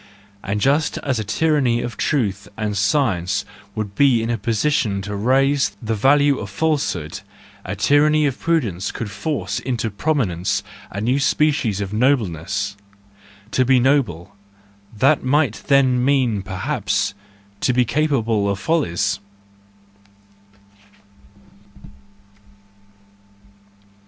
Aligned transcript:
And 0.43 0.59
just 0.59 0.97
as 1.03 1.19
a 1.19 1.23
tyranny 1.23 1.79
of 1.83 1.95
truth 1.95 2.47
and 2.57 2.75
science 2.75 3.45
would 3.75 3.93
be 3.93 4.23
in 4.23 4.31
a 4.31 4.37
position 4.39 4.99
to 5.03 5.15
raise 5.15 5.77
the 5.79 5.93
value 5.93 6.39
of 6.39 6.49
falsehood, 6.49 7.19
a 7.63 7.75
tyranny 7.75 8.25
of 8.25 8.39
prudence 8.39 8.91
could 8.91 9.11
force 9.11 9.59
into 9.59 9.91
prominence 9.91 10.63
a 10.89 11.01
new 11.01 11.19
species 11.19 11.81
of 11.81 11.91
noble¬ 11.91 12.27
ness. 12.31 12.75
To 13.51 13.63
be 13.63 13.79
noble—that 13.79 15.23
might 15.23 15.61
then 15.67 16.03
mean, 16.03 16.41
perhaps, 16.41 17.13
to 17.59 17.71
be 17.71 17.85
capable 17.85 18.49
of 18.49 18.57
follies. 18.57 19.19